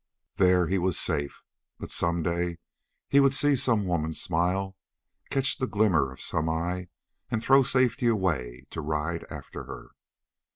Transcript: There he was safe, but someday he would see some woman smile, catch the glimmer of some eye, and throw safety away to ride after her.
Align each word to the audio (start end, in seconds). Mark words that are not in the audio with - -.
There 0.37 0.65
he 0.65 0.79
was 0.79 0.99
safe, 0.99 1.43
but 1.77 1.91
someday 1.91 2.57
he 3.07 3.19
would 3.19 3.35
see 3.35 3.55
some 3.55 3.85
woman 3.85 4.13
smile, 4.13 4.75
catch 5.29 5.59
the 5.59 5.67
glimmer 5.67 6.11
of 6.11 6.19
some 6.19 6.49
eye, 6.49 6.87
and 7.29 7.43
throw 7.43 7.61
safety 7.61 8.07
away 8.07 8.65
to 8.71 8.81
ride 8.81 9.27
after 9.29 9.65
her. 9.65 9.91